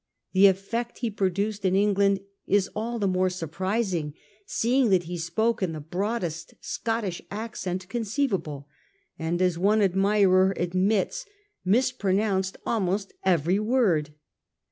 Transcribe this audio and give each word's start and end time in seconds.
The 0.33 0.47
effect 0.47 0.97
he 0.97 1.11
produced 1.11 1.63
in 1.63 1.75
England 1.75 2.21
is 2.47 2.71
all 2.75 2.97
the 2.97 3.07
more 3.07 3.29
surprising 3.29 4.15
seeing 4.47 4.89
that 4.89 5.03
he 5.03 5.15
spoke 5.15 5.61
in 5.61 5.73
the 5.73 5.79
broadest 5.79 6.55
Scottish 6.59 7.21
accent 7.29 7.87
conceivable, 7.87 8.67
and, 9.19 9.39
as 9.43 9.59
one 9.59 9.79
admirer 9.83 10.55
admits, 10.57 11.27
mispronounced 11.63 12.57
almost 12.65 13.13
every 13.23 13.59
word. 13.59 14.15